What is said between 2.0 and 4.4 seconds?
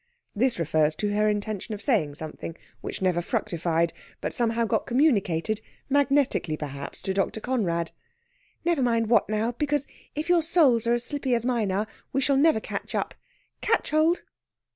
something, which never fructified; but